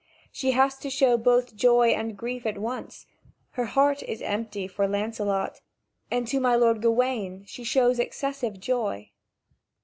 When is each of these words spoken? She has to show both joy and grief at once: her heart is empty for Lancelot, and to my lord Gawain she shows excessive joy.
She 0.31 0.53
has 0.53 0.79
to 0.79 0.89
show 0.89 1.15
both 1.15 1.55
joy 1.55 1.89
and 1.89 2.17
grief 2.17 2.47
at 2.47 2.57
once: 2.57 3.05
her 3.51 3.65
heart 3.65 4.01
is 4.01 4.19
empty 4.23 4.67
for 4.67 4.87
Lancelot, 4.87 5.61
and 6.09 6.27
to 6.29 6.39
my 6.39 6.55
lord 6.55 6.81
Gawain 6.81 7.43
she 7.45 7.63
shows 7.63 7.99
excessive 7.99 8.59
joy. 8.59 9.11